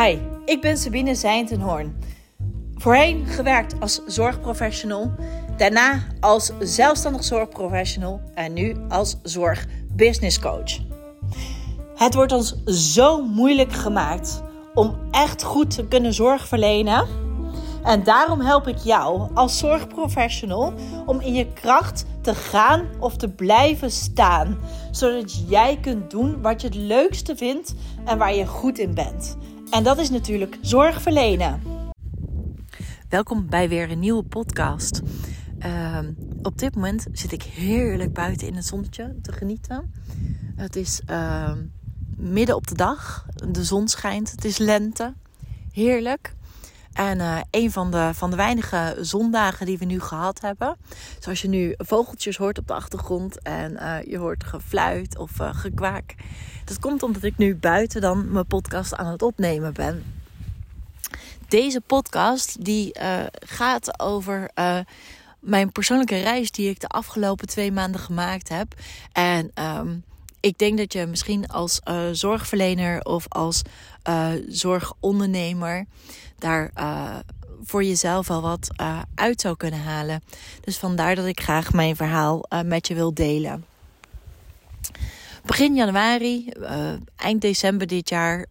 Hi, 0.00 0.18
ik 0.44 0.60
ben 0.60 0.76
Sabine 0.76 1.14
Zijntenhoorn. 1.14 1.96
Voorheen 2.74 3.26
gewerkt 3.26 3.80
als 3.80 4.00
zorgprofessional, 4.06 5.10
daarna 5.56 6.02
als 6.20 6.52
zelfstandig 6.60 7.24
zorgprofessional 7.24 8.20
en 8.34 8.52
nu 8.52 8.76
als 8.88 9.16
zorgbusinesscoach. 9.22 10.78
Het 11.94 12.14
wordt 12.14 12.32
ons 12.32 12.64
zo 12.64 13.22
moeilijk 13.22 13.72
gemaakt 13.72 14.42
om 14.74 14.98
echt 15.10 15.42
goed 15.42 15.70
te 15.70 15.88
kunnen 15.88 16.14
zorg 16.14 16.48
verlenen. 16.48 17.06
En 17.82 18.04
daarom 18.04 18.40
help 18.40 18.68
ik 18.68 18.78
jou 18.78 19.34
als 19.34 19.58
zorgprofessional 19.58 20.72
om 21.06 21.20
in 21.20 21.34
je 21.34 21.52
kracht 21.52 22.04
te 22.20 22.34
gaan 22.34 22.88
of 23.00 23.16
te 23.16 23.28
blijven 23.28 23.90
staan. 23.90 24.58
Zodat 24.90 25.48
jij 25.48 25.78
kunt 25.80 26.10
doen 26.10 26.42
wat 26.42 26.60
je 26.60 26.66
het 26.66 26.76
leukste 26.76 27.36
vindt 27.36 27.74
en 28.04 28.18
waar 28.18 28.34
je 28.34 28.46
goed 28.46 28.78
in 28.78 28.94
bent. 28.94 29.36
En 29.72 29.82
dat 29.82 29.98
is 29.98 30.10
natuurlijk 30.10 30.58
zorg 30.60 31.02
verlenen. 31.02 31.62
Welkom 33.08 33.46
bij 33.48 33.68
weer 33.68 33.90
een 33.90 33.98
nieuwe 33.98 34.22
podcast. 34.22 35.00
Ehm, 35.58 36.12
op 36.42 36.58
dit 36.58 36.74
moment 36.74 37.06
zit 37.12 37.32
ik 37.32 37.42
heerlijk 37.42 38.12
buiten 38.12 38.46
in 38.46 38.54
het 38.54 38.66
zonnetje 38.66 39.14
te 39.22 39.32
genieten. 39.32 39.92
Het 40.56 40.76
is 40.76 41.00
uh, 41.10 41.52
midden 42.16 42.56
op 42.56 42.66
de 42.66 42.74
dag. 42.74 43.26
De 43.50 43.64
zon 43.64 43.88
schijnt. 43.88 44.30
Het 44.30 44.44
is 44.44 44.58
lente. 44.58 45.14
Heerlijk. 45.72 46.34
En 46.92 47.18
uh, 47.18 47.40
een 47.50 47.72
van 47.72 47.90
de, 47.90 48.10
van 48.14 48.30
de 48.30 48.36
weinige 48.36 48.96
zondagen 49.00 49.66
die 49.66 49.78
we 49.78 49.84
nu 49.84 50.00
gehad 50.00 50.40
hebben. 50.40 50.76
Zoals 51.18 51.42
je 51.42 51.48
nu 51.48 51.74
vogeltjes 51.76 52.36
hoort 52.36 52.58
op 52.58 52.66
de 52.66 52.74
achtergrond. 52.74 53.42
En 53.42 53.72
uh, 53.72 54.02
je 54.02 54.18
hoort 54.18 54.44
gefluit 54.44 55.18
of 55.18 55.40
uh, 55.40 55.54
gekwaak. 55.54 56.14
Dat 56.64 56.78
komt 56.78 57.02
omdat 57.02 57.22
ik 57.22 57.36
nu 57.36 57.56
buiten 57.56 58.00
dan 58.00 58.32
mijn 58.32 58.46
podcast 58.46 58.94
aan 58.96 59.06
het 59.06 59.22
opnemen 59.22 59.72
ben. 59.72 60.04
Deze 61.48 61.80
podcast 61.80 62.64
die 62.64 62.96
gaat 63.32 64.00
over 64.00 64.50
mijn 65.40 65.72
persoonlijke 65.72 66.20
reis 66.20 66.50
die 66.50 66.70
ik 66.70 66.80
de 66.80 66.88
afgelopen 66.88 67.48
twee 67.48 67.72
maanden 67.72 68.00
gemaakt 68.00 68.48
heb. 68.48 68.74
En 69.12 69.50
um, 69.54 70.04
ik 70.40 70.58
denk 70.58 70.78
dat 70.78 70.92
je 70.92 71.06
misschien 71.06 71.48
als 71.48 71.80
zorgverlener 72.12 73.02
of 73.02 73.24
als 73.28 73.62
uh, 74.08 74.28
zorgondernemer 74.48 75.86
daar 76.38 76.70
uh, 76.78 77.16
voor 77.64 77.84
jezelf 77.84 78.28
wel 78.28 78.42
wat 78.42 78.68
uit 79.14 79.40
zou 79.40 79.56
kunnen 79.56 79.80
halen. 79.80 80.22
Dus 80.60 80.78
vandaar 80.78 81.14
dat 81.14 81.26
ik 81.26 81.40
graag 81.40 81.72
mijn 81.72 81.96
verhaal 81.96 82.44
met 82.64 82.88
je 82.88 82.94
wil 82.94 83.14
delen. 83.14 83.64
Begin 85.44 85.74
januari, 85.74 86.48
eind 87.16 87.40
december 87.40 87.86
dit 87.86 88.08
jaar, 88.08 88.46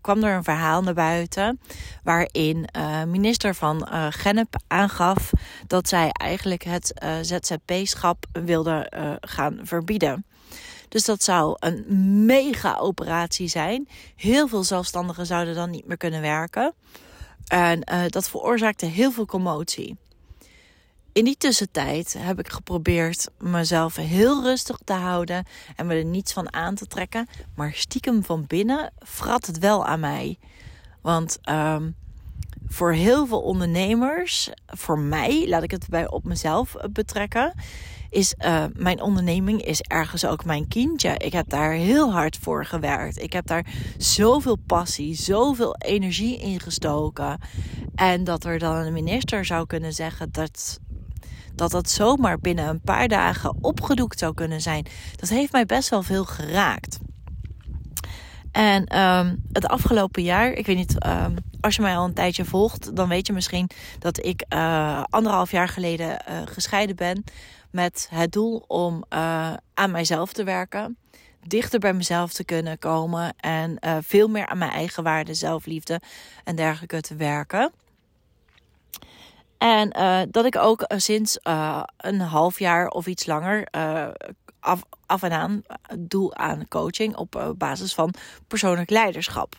kwam 0.00 0.24
er 0.24 0.36
een 0.36 0.44
verhaal 0.44 0.82
naar 0.82 0.94
buiten. 0.94 1.60
Waarin 2.02 2.68
minister 3.06 3.54
van 3.54 3.88
Gennep 4.10 4.56
aangaf 4.66 5.30
dat 5.66 5.88
zij 5.88 6.08
eigenlijk 6.10 6.62
het 6.62 6.92
ZZP-schap 7.22 8.26
wilde 8.32 8.92
gaan 9.20 9.58
verbieden. 9.62 10.24
Dus 10.88 11.04
dat 11.04 11.22
zou 11.22 11.56
een 11.58 11.84
mega 12.26 12.76
operatie 12.76 13.48
zijn. 13.48 13.88
Heel 14.16 14.48
veel 14.48 14.64
zelfstandigen 14.64 15.26
zouden 15.26 15.54
dan 15.54 15.70
niet 15.70 15.86
meer 15.86 15.96
kunnen 15.96 16.20
werken. 16.20 16.74
En 17.46 17.90
uh, 17.92 18.02
dat 18.08 18.28
veroorzaakte 18.28 18.86
heel 18.86 19.12
veel 19.12 19.26
commotie. 19.26 19.96
In 21.12 21.24
die 21.24 21.36
tussentijd 21.36 22.16
heb 22.18 22.38
ik 22.38 22.48
geprobeerd 22.48 23.28
mezelf 23.38 23.96
heel 23.96 24.42
rustig 24.42 24.78
te 24.84 24.92
houden 24.92 25.46
en 25.76 25.86
me 25.86 25.94
er 25.94 26.04
niets 26.04 26.32
van 26.32 26.52
aan 26.52 26.74
te 26.74 26.86
trekken. 26.86 27.28
Maar 27.54 27.72
stiekem 27.72 28.24
van 28.24 28.44
binnen 28.46 28.92
vrat 28.98 29.46
het 29.46 29.58
wel 29.58 29.86
aan 29.86 30.00
mij. 30.00 30.38
Want 31.00 31.38
um, 31.48 31.96
voor 32.66 32.92
heel 32.92 33.26
veel 33.26 33.40
ondernemers, 33.40 34.50
voor 34.66 34.98
mij, 34.98 35.48
laat 35.48 35.62
ik 35.62 35.70
het 35.70 35.88
bij 35.88 36.10
op 36.10 36.24
mezelf 36.24 36.74
betrekken, 36.92 37.54
is 38.10 38.34
uh, 38.38 38.64
mijn 38.72 39.00
onderneming 39.00 39.62
is 39.62 39.80
ergens 39.80 40.26
ook 40.26 40.44
mijn 40.44 40.68
kindje. 40.68 41.16
Ik 41.16 41.32
heb 41.32 41.48
daar 41.48 41.72
heel 41.72 42.12
hard 42.12 42.36
voor 42.36 42.64
gewerkt. 42.64 43.22
Ik 43.22 43.32
heb 43.32 43.46
daar 43.46 43.66
zoveel 43.98 44.56
passie, 44.66 45.14
zoveel 45.14 45.76
energie 45.78 46.38
in 46.38 46.60
gestoken. 46.60 47.40
En 47.94 48.24
dat 48.24 48.44
er 48.44 48.58
dan 48.58 48.76
een 48.76 48.92
minister 48.92 49.44
zou 49.44 49.66
kunnen 49.66 49.92
zeggen 49.92 50.32
dat 50.32 50.78
dat 51.54 51.70
dat 51.70 51.90
zomaar 51.90 52.38
binnen 52.38 52.68
een 52.68 52.80
paar 52.80 53.08
dagen 53.08 53.56
opgedoekt 53.60 54.18
zou 54.18 54.34
kunnen 54.34 54.60
zijn. 54.60 54.86
Dat 55.16 55.28
heeft 55.28 55.52
mij 55.52 55.66
best 55.66 55.88
wel 55.88 56.02
veel 56.02 56.24
geraakt. 56.24 56.98
En 58.54 58.98
um, 59.00 59.42
het 59.52 59.66
afgelopen 59.66 60.22
jaar, 60.22 60.52
ik 60.52 60.66
weet 60.66 60.76
niet, 60.76 61.06
um, 61.06 61.34
als 61.60 61.76
je 61.76 61.82
mij 61.82 61.96
al 61.96 62.04
een 62.04 62.14
tijdje 62.14 62.44
volgt, 62.44 62.96
dan 62.96 63.08
weet 63.08 63.26
je 63.26 63.32
misschien 63.32 63.70
dat 63.98 64.24
ik 64.24 64.44
uh, 64.48 65.02
anderhalf 65.10 65.50
jaar 65.50 65.68
geleden 65.68 66.08
uh, 66.08 66.36
gescheiden 66.44 66.96
ben. 66.96 67.24
Met 67.70 68.08
het 68.10 68.32
doel 68.32 68.64
om 68.66 69.04
uh, 69.10 69.52
aan 69.74 69.90
mijzelf 69.90 70.32
te 70.32 70.44
werken. 70.44 70.96
Dichter 71.46 71.78
bij 71.78 71.92
mezelf 71.92 72.32
te 72.32 72.44
kunnen 72.44 72.78
komen. 72.78 73.34
En 73.36 73.78
veel 74.00 74.28
meer 74.28 74.46
aan 74.46 74.58
mijn 74.58 74.70
eigen 74.70 75.02
waarde, 75.02 75.34
zelfliefde 75.34 76.00
en 76.44 76.56
dergelijke 76.56 77.00
te 77.00 77.16
werken. 77.16 77.72
En 79.58 79.90
dat 80.30 80.44
ik 80.44 80.56
ook 80.56 80.84
sinds 80.96 81.38
een 81.96 82.20
half 82.20 82.58
jaar 82.58 82.88
of 82.88 83.06
iets 83.06 83.26
langer 83.26 83.68
af, 84.64 85.22
en 85.22 85.32
aan 85.32 85.62
doe 85.98 86.34
aan 86.34 86.68
coaching 86.68 87.16
op 87.16 87.54
basis 87.58 87.94
van 87.94 88.14
persoonlijk 88.46 88.90
leiderschap. 88.90 89.56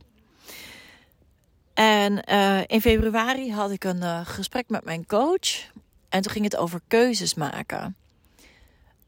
En 1.74 2.24
uh, 2.32 2.62
in 2.68 2.82
februari 2.82 3.52
had 3.52 3.72
ik 3.72 3.84
een 3.84 4.02
uh, 4.02 4.20
gesprek 4.24 4.70
met 4.70 4.86
mijn 4.86 5.06
coach. 5.06 5.72
En 6.10 6.22
toen 6.22 6.32
ging 6.32 6.44
het 6.46 6.56
over 6.56 6.82
keuzes 6.88 7.34
maken. 7.34 7.96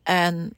En 0.03 0.53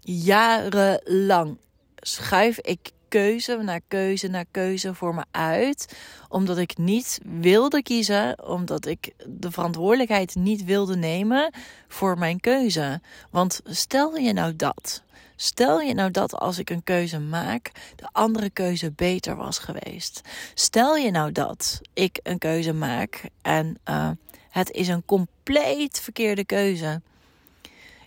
jarenlang 0.00 1.58
schuif 1.96 2.58
ik 2.58 2.90
keuze 3.12 3.56
na 3.56 3.78
keuze 3.88 4.28
na 4.28 4.44
keuze 4.50 4.94
voor 4.94 5.14
me 5.14 5.24
uit. 5.30 5.96
Omdat 6.28 6.58
ik 6.58 6.78
niet 6.78 7.20
wilde 7.40 7.82
kiezen. 7.82 8.46
Omdat 8.46 8.86
ik 8.86 9.12
de 9.26 9.50
verantwoordelijkheid 9.50 10.34
niet 10.34 10.64
wilde 10.64 10.96
nemen 10.96 11.52
voor 11.88 12.18
mijn 12.18 12.40
keuze. 12.40 13.00
Want 13.30 13.60
stel 13.64 14.16
je 14.16 14.32
nou 14.32 14.56
dat. 14.56 15.02
Stel 15.36 15.80
je 15.80 15.94
nou 15.94 16.10
dat 16.10 16.34
als 16.34 16.58
ik 16.58 16.70
een 16.70 16.84
keuze 16.84 17.18
maak, 17.18 17.70
de 17.96 18.08
andere 18.12 18.50
keuze 18.50 18.92
beter 18.92 19.36
was 19.36 19.58
geweest. 19.58 20.20
Stel 20.54 20.96
je 20.96 21.10
nou 21.10 21.32
dat 21.32 21.80
ik 21.94 22.20
een 22.22 22.38
keuze 22.38 22.72
maak 22.72 23.28
en 23.42 23.78
uh, 23.88 24.10
het 24.50 24.70
is 24.70 24.88
een 24.88 25.04
compleet 25.04 26.00
verkeerde 26.00 26.44
keuze. 26.44 27.00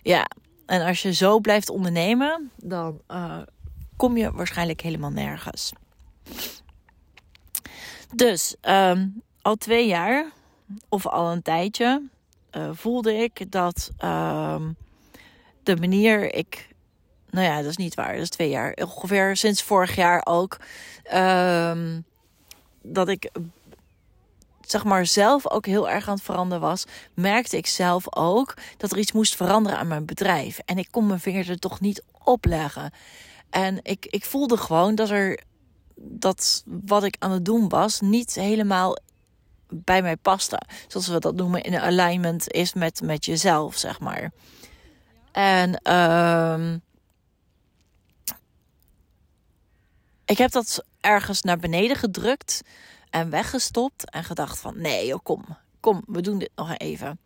Ja, 0.02 0.26
en 0.66 0.86
als 0.86 1.02
je 1.02 1.14
zo 1.14 1.40
blijft 1.40 1.70
ondernemen, 1.70 2.50
dan 2.56 3.00
uh, 3.10 3.38
kom 3.96 4.16
je 4.16 4.32
waarschijnlijk 4.32 4.80
helemaal 4.80 5.10
nergens. 5.10 5.72
Dus 8.14 8.56
um, 8.62 9.22
al 9.42 9.56
twee 9.56 9.86
jaar, 9.86 10.32
of 10.88 11.06
al 11.06 11.32
een 11.32 11.42
tijdje, 11.42 12.02
uh, 12.52 12.70
voelde 12.72 13.14
ik 13.14 13.52
dat 13.52 13.90
uh, 14.04 14.60
de 15.62 15.76
manier 15.76 16.34
ik 16.34 16.74
nou 17.30 17.48
ja, 17.48 17.56
dat 17.56 17.70
is 17.70 17.76
niet 17.76 17.94
waar. 17.94 18.12
Dat 18.12 18.22
is 18.22 18.28
twee 18.28 18.48
jaar. 18.48 18.72
Ongeveer 18.74 19.36
sinds 19.36 19.62
vorig 19.62 19.94
jaar 19.94 20.20
ook. 20.24 20.56
Um, 21.14 22.04
dat 22.82 23.08
ik 23.08 23.30
zeg 24.60 24.84
maar 24.84 25.06
zelf 25.06 25.50
ook 25.50 25.66
heel 25.66 25.88
erg 25.88 26.08
aan 26.08 26.14
het 26.14 26.24
veranderen 26.24 26.62
was, 26.62 26.84
merkte 27.14 27.56
ik 27.56 27.66
zelf 27.66 28.16
ook 28.16 28.54
dat 28.76 28.92
er 28.92 28.98
iets 28.98 29.12
moest 29.12 29.36
veranderen 29.36 29.78
aan 29.78 29.88
mijn 29.88 30.06
bedrijf. 30.06 30.58
En 30.64 30.78
ik 30.78 30.88
kon 30.90 31.06
mijn 31.06 31.20
vinger 31.20 31.50
er 31.50 31.58
toch 31.58 31.80
niet 31.80 32.02
op 32.24 32.44
leggen. 32.44 32.92
En 33.50 33.78
ik, 33.82 34.06
ik 34.06 34.24
voelde 34.24 34.56
gewoon 34.56 34.94
dat 34.94 35.10
er 35.10 35.40
dat 35.94 36.62
wat 36.64 37.04
ik 37.04 37.16
aan 37.18 37.30
het 37.30 37.44
doen 37.44 37.68
was, 37.68 38.00
niet 38.00 38.34
helemaal 38.34 38.96
bij 39.68 40.02
mij 40.02 40.16
paste. 40.16 40.60
Zoals 40.88 41.08
we 41.08 41.20
dat 41.20 41.34
noemen 41.34 41.62
in 41.62 41.78
alignment 41.78 42.50
is 42.50 42.74
met, 42.74 43.00
met 43.00 43.24
jezelf, 43.24 43.76
zeg 43.76 44.00
maar. 44.00 44.32
En 45.32 45.92
um, 45.92 46.82
Ik 50.26 50.38
heb 50.38 50.50
dat 50.50 50.84
ergens 51.00 51.42
naar 51.42 51.58
beneden 51.58 51.96
gedrukt 51.96 52.62
en 53.10 53.30
weggestopt 53.30 54.10
en 54.10 54.24
gedacht 54.24 54.58
van 54.58 54.80
nee, 54.80 55.06
joh, 55.06 55.18
kom, 55.22 55.44
kom, 55.80 56.02
we 56.06 56.20
doen 56.20 56.38
dit 56.38 56.50
nog 56.54 56.76
even. 56.76 57.18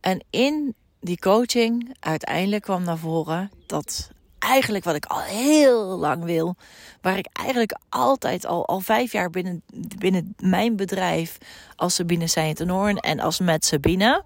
En 0.00 0.24
in 0.30 0.74
die 1.00 1.18
coaching 1.18 1.96
uiteindelijk 2.00 2.62
kwam 2.62 2.82
naar 2.82 2.98
voren 2.98 3.50
dat 3.66 4.10
eigenlijk 4.44 4.84
wat 4.84 4.94
ik 4.94 5.04
al 5.06 5.20
heel 5.20 5.98
lang 5.98 6.24
wil, 6.24 6.56
waar 7.00 7.18
ik 7.18 7.26
eigenlijk 7.32 7.78
altijd 7.88 8.46
al, 8.46 8.66
al 8.66 8.80
vijf 8.80 9.12
jaar 9.12 9.30
binnen, 9.30 9.62
binnen 9.98 10.34
mijn 10.38 10.76
bedrijf 10.76 11.38
als 11.76 11.94
Sabine 11.94 12.26
Seijentenhoorn 12.26 12.98
en 12.98 13.20
als 13.20 13.40
met 13.40 13.64
Sabine 13.64 14.22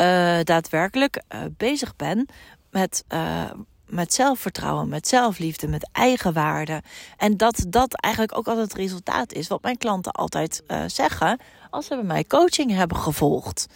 uh, 0.00 0.38
daadwerkelijk 0.42 1.22
uh, 1.34 1.40
bezig 1.56 1.96
ben 1.96 2.28
met 2.70 3.04
uh, 3.08 3.50
met 3.86 4.14
zelfvertrouwen, 4.14 4.88
met 4.88 5.08
zelfliefde, 5.08 5.68
met 5.68 5.88
eigenwaarde. 5.92 6.82
En 7.16 7.36
dat 7.36 7.64
dat 7.68 7.94
eigenlijk 7.94 8.38
ook 8.38 8.46
altijd 8.46 8.66
het 8.66 8.76
resultaat 8.76 9.32
is 9.32 9.48
wat 9.48 9.62
mijn 9.62 9.78
klanten 9.78 10.12
altijd 10.12 10.62
zeggen 10.86 11.40
als 11.70 11.86
ze 11.86 11.94
bij 11.94 12.04
mij 12.04 12.24
coaching 12.24 12.70
hebben 12.70 12.96
gevolgd. 12.96 13.66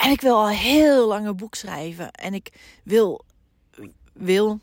En 0.00 0.10
ik 0.10 0.20
wil 0.20 0.36
al 0.36 0.48
heel 0.48 1.06
lang 1.06 1.26
een 1.26 1.36
boek 1.36 1.54
schrijven. 1.54 2.10
En 2.10 2.34
ik 2.34 2.52
wil, 2.84 3.24
wil. 4.20 4.60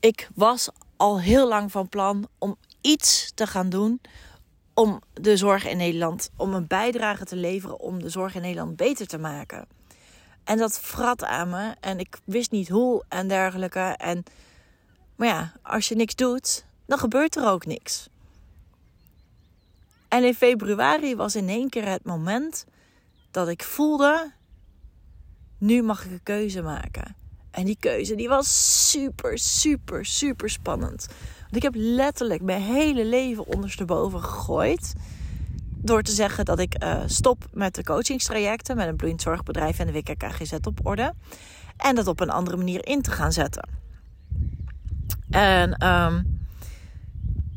Ik 0.00 0.28
was 0.34 0.70
al 0.96 1.20
heel 1.20 1.48
lang 1.48 1.70
van 1.70 1.88
plan 1.88 2.28
om 2.38 2.56
iets 2.80 3.32
te 3.34 3.46
gaan 3.46 3.68
doen 3.68 4.00
om 4.74 5.00
de 5.12 5.36
zorg 5.36 5.66
in 5.66 5.76
Nederland, 5.76 6.30
om 6.36 6.54
een 6.54 6.66
bijdrage 6.66 7.24
te 7.24 7.36
leveren 7.36 7.80
om 7.80 8.02
de 8.02 8.08
zorg 8.08 8.34
in 8.34 8.40
Nederland 8.40 8.76
beter 8.76 9.06
te 9.06 9.18
maken. 9.18 9.66
En 10.44 10.58
dat 10.58 10.80
vrat 10.80 11.24
aan 11.24 11.50
me 11.50 11.74
en 11.80 11.98
ik 11.98 12.18
wist 12.24 12.50
niet 12.50 12.68
hoe 12.68 13.04
en 13.08 13.28
dergelijke. 13.28 13.80
En, 13.80 14.22
maar 15.16 15.28
ja, 15.28 15.52
als 15.62 15.88
je 15.88 15.94
niks 15.94 16.14
doet, 16.14 16.64
dan 16.86 16.98
gebeurt 16.98 17.36
er 17.36 17.48
ook 17.48 17.66
niks. 17.66 18.08
En 20.08 20.24
in 20.24 20.34
februari 20.34 21.16
was 21.16 21.36
in 21.36 21.48
één 21.48 21.68
keer 21.68 21.88
het 21.88 22.04
moment 22.04 22.66
dat 23.30 23.48
ik 23.48 23.62
voelde: 23.62 24.32
nu 25.58 25.82
mag 25.82 26.04
ik 26.04 26.10
een 26.10 26.22
keuze 26.22 26.62
maken. 26.62 27.19
En 27.50 27.64
die 27.64 27.76
keuze 27.80 28.14
die 28.14 28.28
was 28.28 28.90
super, 28.90 29.38
super, 29.38 30.06
super 30.06 30.50
spannend. 30.50 31.06
Want 31.40 31.56
ik 31.56 31.62
heb 31.62 31.72
letterlijk 31.76 32.42
mijn 32.42 32.62
hele 32.62 33.04
leven 33.04 33.46
ondersteboven 33.46 34.22
gegooid. 34.22 34.94
Door 35.82 36.02
te 36.02 36.12
zeggen 36.12 36.44
dat 36.44 36.58
ik 36.58 36.84
uh, 36.84 37.02
stop 37.06 37.44
met 37.52 37.74
de 37.74 37.84
coachingstrajecten 37.84 38.76
met 38.76 38.88
een 38.88 38.96
bloeiend 38.96 39.22
zorgbedrijf 39.22 39.78
en 39.78 39.86
de 39.86 39.92
WKKGZ 39.92 40.52
op 40.62 40.86
orde. 40.86 41.14
En 41.76 41.94
dat 41.94 42.06
op 42.06 42.20
een 42.20 42.30
andere 42.30 42.56
manier 42.56 42.86
in 42.86 43.02
te 43.02 43.10
gaan 43.10 43.32
zetten. 43.32 43.68
En 45.30 45.86
um, 45.86 46.40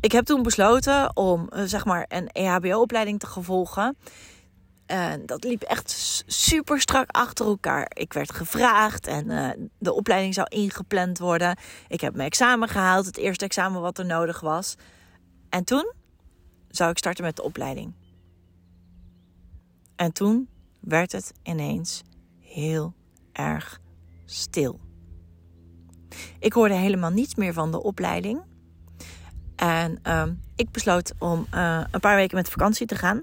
ik 0.00 0.12
heb 0.12 0.24
toen 0.24 0.42
besloten 0.42 1.16
om 1.16 1.50
uh, 1.56 1.62
zeg 1.64 1.84
maar 1.84 2.06
een 2.08 2.28
EHBO-opleiding 2.28 3.20
te 3.20 3.26
volgen. 3.40 3.96
En 4.86 5.26
dat 5.26 5.44
liep 5.44 5.62
echt 5.62 5.90
super 6.26 6.80
strak 6.80 7.10
achter 7.10 7.46
elkaar. 7.46 7.90
Ik 7.94 8.12
werd 8.12 8.32
gevraagd 8.32 9.06
en 9.06 9.30
uh, 9.30 9.50
de 9.78 9.92
opleiding 9.92 10.34
zou 10.34 10.46
ingepland 10.50 11.18
worden. 11.18 11.58
Ik 11.88 12.00
heb 12.00 12.14
mijn 12.14 12.28
examen 12.28 12.68
gehaald, 12.68 13.06
het 13.06 13.16
eerste 13.16 13.44
examen 13.44 13.80
wat 13.80 13.98
er 13.98 14.06
nodig 14.06 14.40
was. 14.40 14.76
En 15.48 15.64
toen 15.64 15.92
zou 16.68 16.90
ik 16.90 16.98
starten 16.98 17.24
met 17.24 17.36
de 17.36 17.42
opleiding. 17.42 17.92
En 19.96 20.12
toen 20.12 20.48
werd 20.80 21.12
het 21.12 21.32
ineens 21.42 22.02
heel 22.40 22.94
erg 23.32 23.80
stil. 24.24 24.80
Ik 26.38 26.52
hoorde 26.52 26.74
helemaal 26.74 27.10
niets 27.10 27.34
meer 27.34 27.52
van 27.52 27.70
de 27.70 27.82
opleiding. 27.82 28.42
En 29.56 29.98
uh, 30.06 30.24
ik 30.56 30.70
besloot 30.70 31.12
om 31.18 31.46
uh, 31.54 31.84
een 31.90 32.00
paar 32.00 32.16
weken 32.16 32.36
met 32.36 32.48
vakantie 32.48 32.86
te 32.86 32.96
gaan. 32.96 33.22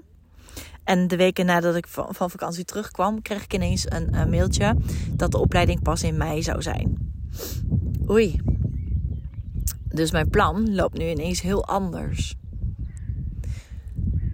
En 0.84 1.08
de 1.08 1.16
weken 1.16 1.46
nadat 1.46 1.74
ik 1.74 1.86
van, 1.86 2.14
van 2.14 2.30
vakantie 2.30 2.64
terugkwam, 2.64 3.22
kreeg 3.22 3.44
ik 3.44 3.54
ineens 3.54 3.86
een, 3.88 4.30
mailtje 4.30 4.76
dat 5.10 5.30
de 5.30 5.38
opleiding 5.38 5.82
pas 5.82 6.02
in 6.02 6.16
mei 6.16 6.42
zou 6.42 6.62
zijn. 6.62 7.12
Oei. 8.10 8.40
Dus 9.88 10.10
mijn 10.10 10.28
plan 10.28 10.74
loopt 10.74 10.98
nu 10.98 11.08
ineens 11.08 11.40
heel 11.40 11.66
anders. 11.66 12.34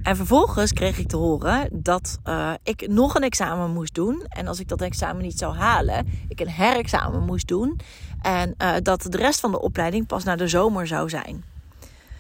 En 0.03 0.17
vervolgens 0.17 0.73
kreeg 0.73 0.99
ik 0.99 1.09
te 1.09 1.17
horen 1.17 1.69
dat 1.73 2.19
uh, 2.25 2.53
ik 2.62 2.89
nog 2.89 3.15
een 3.15 3.23
examen 3.23 3.71
moest 3.71 3.95
doen. 3.95 4.25
En 4.29 4.47
als 4.47 4.61
ik 4.61 4.69
dat 4.69 4.81
examen 4.81 5.23
niet 5.23 5.39
zou 5.39 5.55
halen, 5.55 6.06
ik 6.29 6.41
een 6.41 6.49
herexamen 6.49 7.25
moest 7.25 7.49
doen. 7.49 7.81
En 8.21 8.55
uh, 8.62 8.75
dat 8.83 9.03
de 9.03 9.17
rest 9.17 9.41
van 9.41 9.50
de 9.50 9.61
opleiding 9.61 10.06
pas 10.06 10.25
na 10.25 10.37
de 10.37 10.49
zomer 10.49 10.87
zou 10.87 11.09
zijn. 11.09 11.45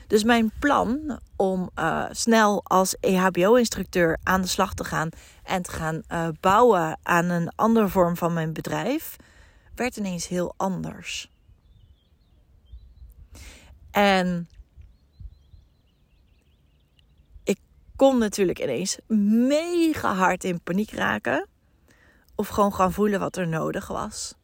Dus 0.08 0.24
mijn 0.24 0.52
plan 0.58 1.20
om 1.36 1.70
uh, 1.78 2.04
snel 2.10 2.64
als 2.64 2.96
EHBO-instructeur 3.00 4.18
aan 4.22 4.40
de 4.40 4.46
slag 4.46 4.74
te 4.74 4.84
gaan 4.84 5.08
en 5.42 5.62
te 5.62 5.70
gaan 5.70 6.02
uh, 6.12 6.28
bouwen 6.40 6.98
aan 7.02 7.24
een 7.24 7.52
andere 7.54 7.88
vorm 7.88 8.16
van 8.16 8.32
mijn 8.32 8.52
bedrijf, 8.52 9.16
werd 9.74 9.96
ineens 9.96 10.28
heel 10.28 10.54
anders. 10.56 11.30
En 13.90 14.48
ik 17.44 17.58
kon 17.96 18.18
natuurlijk 18.18 18.60
ineens 18.60 18.98
mega 19.48 20.14
hard 20.14 20.44
in 20.44 20.60
paniek 20.60 20.90
raken. 20.90 21.46
Of 22.34 22.48
gewoon 22.48 22.74
gaan 22.74 22.92
voelen 22.92 23.20
wat 23.20 23.36
er 23.36 23.48
nodig 23.48 23.88
was. 23.88 24.34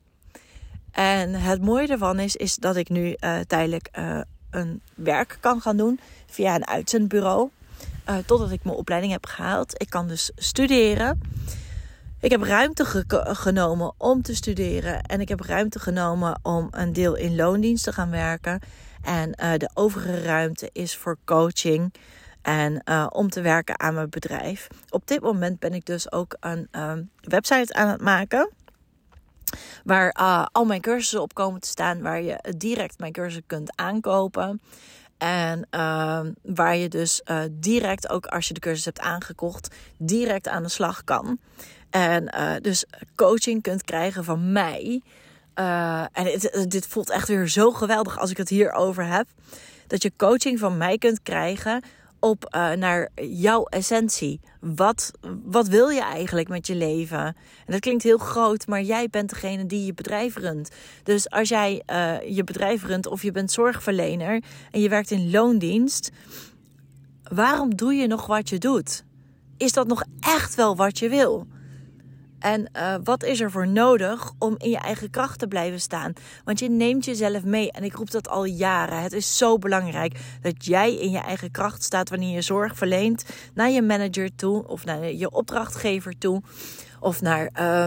En 0.91 1.35
het 1.35 1.63
mooie 1.63 1.89
ervan 1.89 2.19
is, 2.19 2.37
is 2.37 2.57
dat 2.57 2.77
ik 2.77 2.89
nu 2.89 3.17
uh, 3.21 3.41
tijdelijk 3.41 3.89
uh, 3.99 4.21
een 4.55 4.81
werk 4.95 5.37
kan 5.41 5.61
gaan 5.61 5.77
doen 5.77 6.01
via 6.27 6.55
een 6.55 6.67
uitzendbureau. 6.67 7.51
Uh, 8.09 8.17
totdat 8.27 8.51
ik 8.51 8.65
mijn 8.65 8.77
opleiding 8.77 9.13
heb 9.13 9.27
gehaald. 9.27 9.81
Ik 9.81 9.91
kan 9.91 10.09
dus 10.09 10.31
studeren. 10.37 11.21
Ik 12.21 12.31
heb 12.31 12.43
ruimte 12.43 12.85
ge 12.85 13.05
genomen 13.23 13.93
om 13.97 14.23
te 14.23 14.35
studeren. 14.35 15.03
En 15.03 15.21
ik 15.21 15.29
heb 15.29 15.41
ruimte 15.41 15.79
genomen 15.79 16.39
om 16.43 16.69
een 16.71 16.93
deel 16.93 17.15
in 17.15 17.37
loondienst 17.37 17.85
te 17.85 17.93
gaan 17.93 18.11
werken. 18.11 18.61
En 19.03 19.39
uh, 19.43 19.53
de 19.57 19.71
overige 19.75 20.23
ruimte 20.23 20.71
is 20.73 20.97
voor 20.97 21.17
coaching. 21.25 21.95
En 22.43 22.83
uh, 22.85 23.07
om 23.11 23.31
te 23.31 23.41
werken 23.41 23.81
aan 23.81 23.95
mijn 23.95 24.11
bedrijf. 24.11 24.67
Op 24.91 25.07
dit 25.07 25.21
moment 25.21 25.59
ben 25.59 25.75
ik 25.75 25.87
dus 25.87 26.13
ook 26.13 26.37
een 26.41 26.69
website 27.21 27.75
aan 27.75 27.89
het 27.89 28.01
maken 28.01 28.51
Waar 29.85 30.17
uh, 30.21 30.47
al 30.53 30.65
mijn 30.65 30.81
cursussen 30.81 31.23
op 31.23 31.35
komen 31.35 31.61
te 31.61 31.69
staan. 31.69 32.03
Waar 32.03 32.23
je 32.23 32.55
direct 32.57 32.99
mijn 32.99 33.13
cursussen 33.13 33.47
kunt 33.47 33.77
aankopen. 33.77 34.61
En 35.19 35.67
uh, 35.71 36.21
waar 36.43 36.77
je 36.77 36.89
dus 36.89 37.23
uh, 37.31 37.41
direct, 37.51 38.09
ook 38.09 38.27
als 38.27 38.49
je 38.49 38.55
de 38.55 38.61
cursus 38.61 38.85
hebt 38.85 39.01
aangekocht, 39.01 39.75
direct 39.99 40.49
aan 40.49 40.63
de 40.63 40.69
slag 40.69 41.05
kan. 41.05 41.39
En 41.91 42.33
dus 42.63 42.85
coaching 43.15 43.63
kunt 43.63 43.83
krijgen 43.83 44.25
van 44.25 44.53
mij. 44.53 45.03
en 45.55 46.09
het, 46.13 46.65
dit 46.69 46.87
voelt 46.87 47.11
echt 47.11 47.29
weer 47.29 47.49
zo 47.49 47.71
geweldig 47.71 48.19
als 48.19 48.31
ik 48.31 48.37
het 48.37 48.49
hierover 48.49 49.07
heb. 49.07 49.27
Dat 49.87 50.03
je 50.03 50.13
coaching 50.17 50.59
van 50.59 50.77
mij 50.77 50.99
kunt 50.99 51.23
krijgen 51.23 51.83
op 52.25 52.55
uh, 52.55 52.73
naar 52.73 53.09
jouw 53.15 53.65
essentie. 53.65 54.41
Wat, 54.61 55.11
wat 55.45 55.69
wil 55.69 55.89
je 55.89 56.03
eigenlijk 56.03 56.49
met 56.49 56.67
je 56.67 56.75
leven? 56.75 57.19
En 57.19 57.35
dat 57.67 57.81
klinkt 57.81 58.03
heel 58.03 58.19
groot, 58.19 58.67
maar 58.67 58.83
jij 58.83 59.09
bent 59.09 59.31
degene 59.31 59.67
die 59.67 59.87
je 59.87 59.95
bedrijf 59.95 60.37
runt. 60.37 60.71
Dus 61.03 61.31
als 61.31 61.49
jij 61.49 61.83
uh, 61.93 62.37
je 62.37 62.45
bedrijf 62.45 62.85
runt 62.85 63.07
of 63.07 63.23
je 63.23 63.31
bent 63.31 63.53
zorgverlener 63.53 64.43
en 64.71 64.81
je 64.81 64.89
werkt 64.89 65.11
in 65.11 65.31
loondienst, 65.31 66.11
waarom 67.23 67.77
doe 67.77 67.95
je 67.95 68.07
nog 68.07 68.27
wat 68.27 68.49
je 68.49 68.59
doet? 68.59 69.05
Is 69.57 69.73
dat 69.73 69.87
nog 69.87 70.05
echt 70.21 70.55
wel 70.55 70.77
wat 70.77 70.99
je 70.99 71.09
wil? 71.09 71.47
En 72.45 72.69
uh, 72.77 72.95
wat 73.05 73.23
is 73.23 73.41
er 73.41 73.51
voor 73.51 73.69
nodig 73.69 74.33
om 74.39 74.55
in 74.59 74.71
je 74.71 74.79
eigen 74.79 75.11
kracht 75.11 75.39
te 75.39 75.47
blijven 75.47 75.81
staan? 75.81 76.13
Want 76.45 76.59
je 76.59 76.71
neemt 76.71 77.05
jezelf 77.05 77.45
mee. 77.45 77.73
En 77.73 77.85
ik 77.85 77.95
roep 77.95 78.11
dat 78.11 78.29
al 78.29 78.45
jaren. 78.45 79.03
Het 79.03 79.13
is 79.13 79.37
zo 79.37 79.59
belangrijk 79.59 80.19
dat 80.41 80.65
jij 80.65 80.95
in 80.95 81.11
je 81.11 81.19
eigen 81.19 81.51
kracht 81.51 81.83
staat 81.83 82.09
wanneer 82.09 82.35
je 82.35 82.43
zorg 82.43 82.77
verleent 82.77 83.25
naar 83.55 83.71
je 83.71 83.83
manager 83.83 84.35
toe 84.35 84.69
of 84.69 84.85
naar 84.85 85.13
je 85.13 85.31
opdrachtgever 85.31 86.19
toe 86.19 86.43
of 87.01 87.21
naar. 87.21 87.51
Uh, 87.61 87.85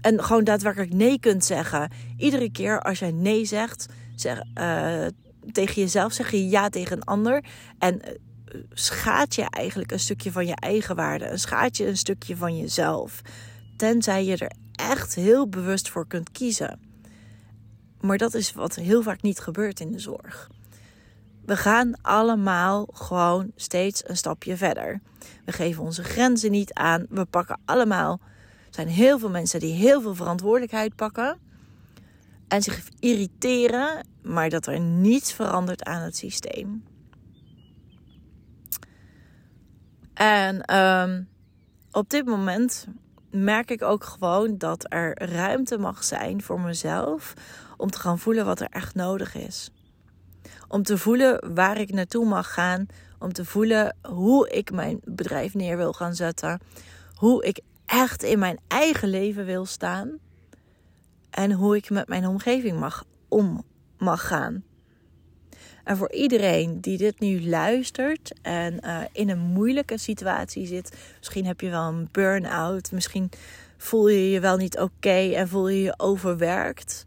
en 0.00 0.24
gewoon 0.24 0.44
daadwerkelijk 0.44 0.92
nee 0.92 1.20
kunt 1.20 1.44
zeggen. 1.44 1.90
Iedere 2.16 2.50
keer 2.50 2.80
als 2.80 2.98
jij 2.98 3.12
nee 3.12 3.44
zegt, 3.44 3.86
zeg, 4.16 4.42
uh, 4.54 5.06
tegen 5.52 5.82
jezelf 5.82 6.12
zeg 6.12 6.30
je 6.30 6.48
ja 6.48 6.68
tegen 6.68 6.96
een 6.96 7.04
ander. 7.04 7.44
En 7.78 7.94
uh, 7.94 8.60
schaadt 8.72 9.34
je 9.34 9.46
eigenlijk 9.50 9.92
een 9.92 10.00
stukje 10.00 10.32
van 10.32 10.46
je 10.46 10.56
eigen 10.56 10.96
waarde. 10.96 11.24
En 11.24 11.38
schaadt 11.38 11.76
je 11.76 11.86
een 11.86 11.96
stukje 11.96 12.36
van 12.36 12.58
jezelf. 12.58 13.22
Tenzij 13.78 14.24
je 14.24 14.36
er 14.36 14.52
echt 14.74 15.14
heel 15.14 15.48
bewust 15.48 15.88
voor 15.88 16.06
kunt 16.06 16.30
kiezen. 16.30 16.80
Maar 18.00 18.18
dat 18.18 18.34
is 18.34 18.52
wat 18.52 18.74
heel 18.74 19.02
vaak 19.02 19.22
niet 19.22 19.38
gebeurt 19.38 19.80
in 19.80 19.92
de 19.92 19.98
zorg. 19.98 20.50
We 21.44 21.56
gaan 21.56 22.00
allemaal 22.02 22.88
gewoon 22.92 23.52
steeds 23.56 24.08
een 24.08 24.16
stapje 24.16 24.56
verder. 24.56 25.00
We 25.44 25.52
geven 25.52 25.82
onze 25.82 26.04
grenzen 26.04 26.50
niet 26.50 26.72
aan. 26.72 27.06
We 27.08 27.24
pakken 27.24 27.60
allemaal. 27.64 28.20
Er 28.66 28.74
zijn 28.74 28.88
heel 28.88 29.18
veel 29.18 29.30
mensen 29.30 29.60
die 29.60 29.74
heel 29.74 30.00
veel 30.00 30.14
verantwoordelijkheid 30.14 30.94
pakken. 30.94 31.38
En 32.48 32.62
zich 32.62 32.88
irriteren, 32.98 34.06
maar 34.22 34.48
dat 34.48 34.66
er 34.66 34.80
niets 34.80 35.32
verandert 35.32 35.84
aan 35.84 36.02
het 36.02 36.16
systeem. 36.16 36.84
En 40.14 40.76
um, 40.76 41.28
op 41.90 42.10
dit 42.10 42.26
moment 42.26 42.86
merk 43.30 43.70
ik 43.70 43.82
ook 43.82 44.04
gewoon 44.04 44.58
dat 44.58 44.86
er 44.88 45.32
ruimte 45.32 45.78
mag 45.78 46.04
zijn 46.04 46.42
voor 46.42 46.60
mezelf 46.60 47.34
om 47.76 47.90
te 47.90 47.98
gaan 47.98 48.18
voelen 48.18 48.44
wat 48.44 48.60
er 48.60 48.68
echt 48.70 48.94
nodig 48.94 49.34
is. 49.34 49.70
Om 50.68 50.82
te 50.82 50.98
voelen 50.98 51.54
waar 51.54 51.80
ik 51.80 51.92
naartoe 51.92 52.26
mag 52.26 52.52
gaan, 52.52 52.86
om 53.18 53.32
te 53.32 53.44
voelen 53.44 53.96
hoe 54.02 54.50
ik 54.50 54.70
mijn 54.72 55.00
bedrijf 55.04 55.54
neer 55.54 55.76
wil 55.76 55.92
gaan 55.92 56.14
zetten, 56.14 56.60
hoe 57.14 57.44
ik 57.44 57.60
echt 57.86 58.22
in 58.22 58.38
mijn 58.38 58.58
eigen 58.68 59.08
leven 59.08 59.44
wil 59.44 59.66
staan. 59.66 60.18
En 61.30 61.52
hoe 61.52 61.76
ik 61.76 61.90
met 61.90 62.08
mijn 62.08 62.26
omgeving 62.26 62.78
mag 62.78 63.04
om 63.28 63.64
mag 63.98 64.26
gaan. 64.26 64.64
En 65.88 65.96
voor 65.96 66.12
iedereen 66.12 66.80
die 66.80 66.98
dit 66.98 67.20
nu 67.20 67.48
luistert 67.48 68.32
en 68.42 68.80
uh, 68.84 69.00
in 69.12 69.28
een 69.28 69.38
moeilijke 69.38 69.98
situatie 69.98 70.66
zit, 70.66 70.96
misschien 71.18 71.46
heb 71.46 71.60
je 71.60 71.70
wel 71.70 71.88
een 71.88 72.08
burn-out, 72.12 72.92
misschien 72.92 73.30
voel 73.76 74.08
je 74.08 74.30
je 74.30 74.40
wel 74.40 74.56
niet 74.56 74.78
oké 74.78 75.32
en 75.34 75.48
voel 75.48 75.68
je 75.68 75.82
je 75.82 75.94
overwerkt, 75.96 77.06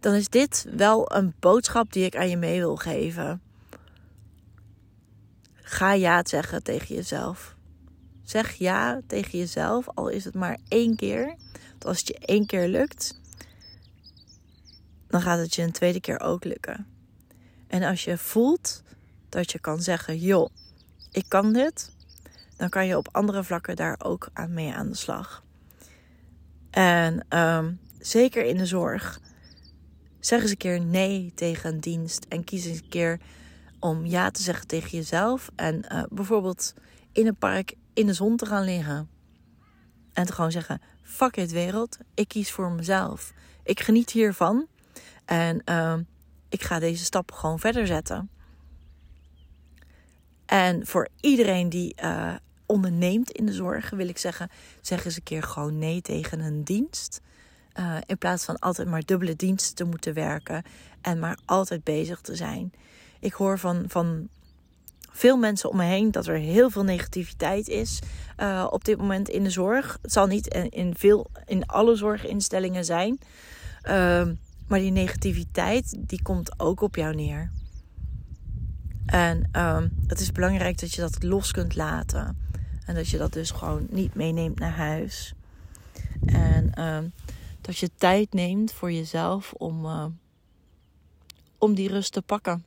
dan 0.00 0.14
is 0.14 0.28
dit 0.28 0.66
wel 0.76 1.14
een 1.14 1.34
boodschap 1.40 1.92
die 1.92 2.04
ik 2.04 2.16
aan 2.16 2.28
je 2.28 2.36
mee 2.36 2.58
wil 2.58 2.76
geven. 2.76 3.40
Ga 5.54 5.92
ja 5.92 6.20
zeggen 6.24 6.62
tegen 6.62 6.94
jezelf. 6.94 7.56
Zeg 8.24 8.52
ja 8.52 9.00
tegen 9.06 9.38
jezelf, 9.38 9.88
al 9.94 10.08
is 10.08 10.24
het 10.24 10.34
maar 10.34 10.58
één 10.68 10.96
keer. 10.96 11.34
Als 11.78 11.98
het 11.98 12.08
je 12.08 12.18
één 12.18 12.46
keer 12.46 12.68
lukt, 12.68 13.20
dan 15.08 15.20
gaat 15.20 15.38
het 15.38 15.54
je 15.54 15.62
een 15.62 15.72
tweede 15.72 16.00
keer 16.00 16.20
ook 16.20 16.44
lukken. 16.44 16.95
En 17.66 17.82
als 17.82 18.04
je 18.04 18.18
voelt 18.18 18.82
dat 19.28 19.52
je 19.52 19.58
kan 19.58 19.82
zeggen: 19.82 20.18
joh, 20.18 20.50
ik 21.10 21.24
kan 21.28 21.52
dit, 21.52 21.90
dan 22.56 22.68
kan 22.68 22.86
je 22.86 22.96
op 22.96 23.08
andere 23.12 23.44
vlakken 23.44 23.76
daar 23.76 23.96
ook 23.98 24.28
aan 24.32 24.54
mee 24.54 24.72
aan 24.72 24.88
de 24.88 24.96
slag. 24.96 25.44
En 26.70 27.24
ehm, 27.28 27.72
zeker 27.98 28.44
in 28.44 28.56
de 28.56 28.66
zorg, 28.66 29.20
zeg 30.20 30.42
eens 30.42 30.50
een 30.50 30.56
keer 30.56 30.80
nee 30.80 31.32
tegen 31.34 31.72
een 31.72 31.80
dienst 31.80 32.26
en 32.28 32.44
kies 32.44 32.64
eens 32.64 32.78
een 32.78 32.88
keer 32.88 33.20
om 33.80 34.06
ja 34.06 34.30
te 34.30 34.42
zeggen 34.42 34.66
tegen 34.66 34.90
jezelf 34.90 35.50
en 35.56 35.84
uh, 35.92 36.02
bijvoorbeeld 36.10 36.74
in 37.12 37.26
een 37.26 37.36
park 37.36 37.74
in 37.94 38.06
de 38.06 38.12
zon 38.12 38.36
te 38.36 38.46
gaan 38.46 38.64
liggen. 38.64 39.08
En 40.12 40.26
te 40.26 40.32
gewoon 40.32 40.52
zeggen: 40.52 40.80
fuck 41.02 41.36
it 41.36 41.50
wereld, 41.50 41.98
ik 42.14 42.28
kies 42.28 42.50
voor 42.50 42.72
mezelf. 42.72 43.32
Ik 43.62 43.80
geniet 43.80 44.10
hiervan 44.10 44.66
en 45.24 45.62
uh, 45.64 45.94
ik 46.48 46.62
ga 46.62 46.78
deze 46.78 47.04
stap 47.04 47.32
gewoon 47.32 47.58
verder 47.58 47.86
zetten. 47.86 48.30
En 50.46 50.86
voor 50.86 51.08
iedereen 51.20 51.68
die 51.68 51.94
uh, 52.02 52.34
onderneemt 52.66 53.30
in 53.30 53.46
de 53.46 53.52
zorg, 53.52 53.90
wil 53.90 54.08
ik 54.08 54.18
zeggen: 54.18 54.50
zeg 54.80 55.04
eens 55.04 55.16
een 55.16 55.22
keer 55.22 55.42
gewoon 55.42 55.78
nee 55.78 56.02
tegen 56.02 56.40
een 56.40 56.64
dienst. 56.64 57.20
Uh, 57.78 57.96
in 58.06 58.18
plaats 58.18 58.44
van 58.44 58.58
altijd 58.58 58.88
maar 58.88 59.04
dubbele 59.04 59.36
diensten 59.36 59.74
te 59.74 59.84
moeten 59.84 60.14
werken 60.14 60.62
en 61.00 61.18
maar 61.18 61.38
altijd 61.44 61.84
bezig 61.84 62.20
te 62.20 62.34
zijn. 62.34 62.72
Ik 63.20 63.32
hoor 63.32 63.58
van, 63.58 63.84
van 63.88 64.28
veel 65.10 65.36
mensen 65.36 65.70
om 65.70 65.76
me 65.76 65.84
heen 65.84 66.10
dat 66.10 66.26
er 66.26 66.36
heel 66.36 66.70
veel 66.70 66.84
negativiteit 66.84 67.68
is 67.68 68.00
uh, 68.40 68.66
op 68.70 68.84
dit 68.84 68.98
moment 68.98 69.28
in 69.28 69.42
de 69.42 69.50
zorg. 69.50 69.98
Het 70.02 70.12
zal 70.12 70.26
niet 70.26 70.46
in, 70.70 70.94
veel, 70.96 71.30
in 71.46 71.66
alle 71.66 71.96
zorginstellingen 71.96 72.84
zijn. 72.84 73.18
Uh, 73.84 74.26
maar 74.66 74.78
die 74.78 74.90
negativiteit, 74.90 75.96
die 75.98 76.22
komt 76.22 76.60
ook 76.60 76.80
op 76.80 76.96
jou 76.96 77.14
neer. 77.14 77.50
En 79.06 79.48
um, 79.52 79.92
het 80.06 80.20
is 80.20 80.32
belangrijk 80.32 80.80
dat 80.80 80.94
je 80.94 81.00
dat 81.00 81.22
los 81.22 81.52
kunt 81.52 81.74
laten. 81.74 82.38
En 82.86 82.94
dat 82.94 83.08
je 83.08 83.18
dat 83.18 83.32
dus 83.32 83.50
gewoon 83.50 83.86
niet 83.90 84.14
meeneemt 84.14 84.58
naar 84.58 84.76
huis. 84.76 85.34
En 86.26 86.82
um, 86.82 87.12
dat 87.60 87.78
je 87.78 87.90
tijd 87.96 88.32
neemt 88.32 88.72
voor 88.72 88.92
jezelf 88.92 89.52
om, 89.52 89.84
uh, 89.84 90.04
om 91.58 91.74
die 91.74 91.88
rust 91.88 92.12
te 92.12 92.22
pakken. 92.22 92.64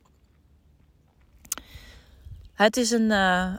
Het 2.53 2.77
is 2.77 2.91
een 2.91 3.09
uh, 3.09 3.53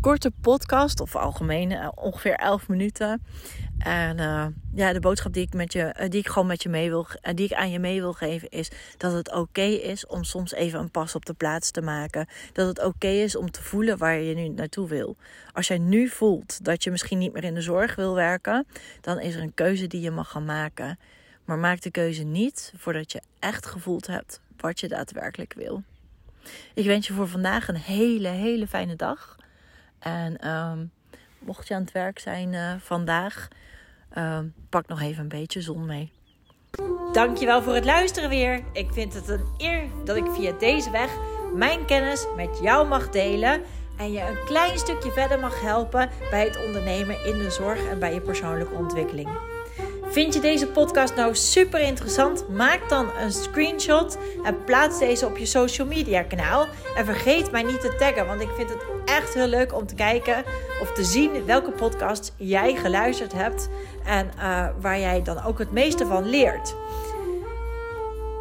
korte 0.00 0.32
podcast, 0.40 1.00
of 1.00 1.16
algemeen, 1.16 1.70
uh, 1.70 1.88
ongeveer 1.94 2.34
11 2.34 2.68
minuten. 2.68 3.22
En 3.78 4.18
uh, 4.18 4.46
ja, 4.74 4.92
de 4.92 5.00
boodschap 5.00 5.32
die 5.32 5.42
ik, 5.42 5.52
met 5.52 5.72
je, 5.72 5.94
uh, 6.00 6.08
die 6.08 6.20
ik 6.20 6.28
gewoon 6.28 6.46
met 6.46 6.62
je 6.62 6.68
mee 6.68 6.88
wil, 6.88 7.06
uh, 7.22 7.34
die 7.34 7.44
ik 7.44 7.52
aan 7.52 7.70
je 7.70 7.78
mee 7.78 8.00
wil 8.00 8.12
geven, 8.12 8.48
is 8.48 8.70
dat 8.96 9.12
het 9.12 9.32
oké 9.32 9.62
is 9.62 10.06
om 10.06 10.24
soms 10.24 10.52
even 10.52 10.80
een 10.80 10.90
pas 10.90 11.14
op 11.14 11.26
de 11.26 11.32
plaats 11.32 11.70
te 11.70 11.82
maken. 11.82 12.26
Dat 12.52 12.66
het 12.66 12.84
oké 12.84 13.08
is 13.08 13.36
om 13.36 13.50
te 13.50 13.62
voelen 13.62 13.98
waar 13.98 14.20
je 14.20 14.34
nu 14.34 14.48
naartoe 14.48 14.88
wil. 14.88 15.16
Als 15.52 15.66
jij 15.66 15.78
nu 15.78 16.08
voelt 16.08 16.64
dat 16.64 16.84
je 16.84 16.90
misschien 16.90 17.18
niet 17.18 17.32
meer 17.32 17.44
in 17.44 17.54
de 17.54 17.60
zorg 17.60 17.94
wil 17.94 18.14
werken, 18.14 18.66
dan 19.00 19.20
is 19.20 19.34
er 19.34 19.42
een 19.42 19.54
keuze 19.54 19.86
die 19.86 20.00
je 20.00 20.10
mag 20.10 20.30
gaan 20.30 20.44
maken. 20.44 20.98
Maar 21.44 21.58
maak 21.58 21.80
de 21.80 21.90
keuze 21.90 22.22
niet 22.22 22.72
voordat 22.76 23.12
je 23.12 23.20
echt 23.38 23.66
gevoeld 23.66 24.06
hebt 24.06 24.40
wat 24.56 24.80
je 24.80 24.88
daadwerkelijk 24.88 25.54
wil. 25.56 25.82
Ik 26.74 26.86
wens 26.86 27.06
je 27.06 27.12
voor 27.12 27.28
vandaag 27.28 27.68
een 27.68 27.76
hele, 27.76 28.28
hele 28.28 28.66
fijne 28.66 28.96
dag. 28.96 29.36
En 29.98 30.48
um, 30.48 30.90
mocht 31.46 31.68
je 31.68 31.74
aan 31.74 31.80
het 31.80 31.92
werk 31.92 32.18
zijn 32.18 32.52
uh, 32.52 32.72
vandaag, 32.78 33.48
uh, 34.18 34.38
pak 34.68 34.86
nog 34.86 35.00
even 35.00 35.22
een 35.22 35.28
beetje 35.28 35.60
zon 35.60 35.86
mee. 35.86 36.12
Dankjewel 37.12 37.62
voor 37.62 37.74
het 37.74 37.84
luisteren 37.84 38.28
weer. 38.28 38.64
Ik 38.72 38.92
vind 38.92 39.14
het 39.14 39.28
een 39.28 39.46
eer 39.56 39.84
dat 40.04 40.16
ik 40.16 40.26
via 40.26 40.52
deze 40.52 40.90
weg 40.90 41.10
mijn 41.54 41.84
kennis 41.84 42.26
met 42.36 42.58
jou 42.62 42.88
mag 42.88 43.10
delen. 43.10 43.62
En 43.98 44.12
je 44.12 44.20
een 44.20 44.44
klein 44.44 44.78
stukje 44.78 45.12
verder 45.12 45.38
mag 45.38 45.60
helpen 45.60 46.10
bij 46.30 46.44
het 46.44 46.66
ondernemen 46.66 47.24
in 47.24 47.38
de 47.38 47.50
zorg 47.50 47.86
en 47.88 47.98
bij 47.98 48.14
je 48.14 48.20
persoonlijke 48.20 48.74
ontwikkeling. 48.74 49.55
Vind 50.16 50.34
je 50.34 50.40
deze 50.40 50.66
podcast 50.66 51.14
nou 51.14 51.34
super 51.34 51.80
interessant? 51.80 52.48
Maak 52.48 52.88
dan 52.88 53.10
een 53.20 53.32
screenshot 53.32 54.18
en 54.44 54.64
plaats 54.64 54.98
deze 54.98 55.26
op 55.26 55.36
je 55.36 55.46
social 55.46 55.86
media 55.86 56.22
kanaal. 56.22 56.66
En 56.96 57.04
vergeet 57.04 57.50
mij 57.50 57.62
niet 57.62 57.80
te 57.80 57.94
taggen, 57.98 58.26
want 58.26 58.40
ik 58.40 58.48
vind 58.56 58.70
het 58.70 58.84
echt 59.04 59.34
heel 59.34 59.46
leuk 59.46 59.74
om 59.74 59.86
te 59.86 59.94
kijken 59.94 60.44
of 60.80 60.92
te 60.92 61.04
zien 61.04 61.44
welke 61.44 61.70
podcast 61.70 62.32
jij 62.36 62.74
geluisterd 62.76 63.32
hebt 63.32 63.68
en 64.04 64.30
uh, 64.36 64.68
waar 64.80 64.98
jij 64.98 65.22
dan 65.22 65.44
ook 65.44 65.58
het 65.58 65.72
meeste 65.72 66.06
van 66.06 66.28
leert. 66.28 66.74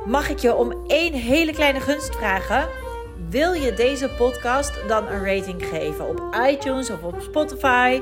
Mag 0.06 0.30
ik 0.30 0.40
je 0.40 0.56
om 0.56 0.84
één 0.88 1.14
hele 1.14 1.54
kleine 1.54 1.80
gunst 1.80 2.16
vragen? 2.16 2.85
Wil 3.30 3.54
je 3.54 3.74
deze 3.74 4.10
podcast 4.10 4.88
dan 4.88 5.08
een 5.08 5.26
rating 5.26 5.66
geven 5.66 6.10
op 6.10 6.36
iTunes 6.50 6.90
of 6.90 7.04
op 7.04 7.16
Spotify 7.22 8.02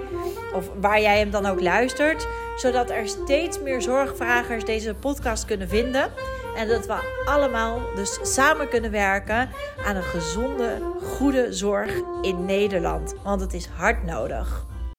of 0.53 0.69
waar 0.79 1.01
jij 1.01 1.17
hem 1.17 1.31
dan 1.31 1.45
ook 1.45 1.61
luistert, 1.61 2.27
zodat 2.57 2.89
er 2.89 3.07
steeds 3.07 3.61
meer 3.61 3.81
zorgvragers 3.81 4.65
deze 4.65 4.93
podcast 4.93 5.45
kunnen 5.45 5.69
vinden 5.69 6.11
en 6.55 6.67
dat 6.67 6.85
we 6.85 7.23
allemaal 7.25 7.81
dus 7.95 8.19
samen 8.21 8.69
kunnen 8.69 8.91
werken 8.91 9.49
aan 9.85 9.95
een 9.95 10.03
gezonde, 10.03 10.81
goede 11.03 11.53
zorg 11.53 11.93
in 12.21 12.45
Nederland, 12.45 13.15
want 13.23 13.41
het 13.41 13.53
is 13.53 13.65
hard 13.65 14.03
nodig. 14.03 14.65